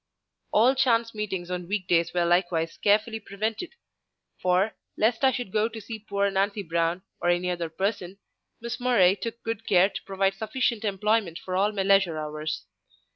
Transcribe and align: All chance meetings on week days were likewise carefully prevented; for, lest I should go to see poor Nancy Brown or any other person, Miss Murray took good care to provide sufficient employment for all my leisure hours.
All 0.51 0.73
chance 0.73 1.13
meetings 1.13 1.51
on 1.51 1.67
week 1.67 1.85
days 1.87 2.11
were 2.11 2.25
likewise 2.25 2.75
carefully 2.75 3.19
prevented; 3.19 3.75
for, 4.41 4.75
lest 4.97 5.23
I 5.23 5.31
should 5.31 5.51
go 5.51 5.69
to 5.69 5.79
see 5.79 5.99
poor 5.99 6.31
Nancy 6.31 6.63
Brown 6.63 7.03
or 7.21 7.29
any 7.29 7.51
other 7.51 7.69
person, 7.69 8.17
Miss 8.59 8.79
Murray 8.79 9.15
took 9.15 9.43
good 9.43 9.67
care 9.67 9.89
to 9.89 10.01
provide 10.03 10.33
sufficient 10.33 10.83
employment 10.83 11.37
for 11.37 11.55
all 11.55 11.71
my 11.71 11.83
leisure 11.83 12.17
hours. 12.17 12.65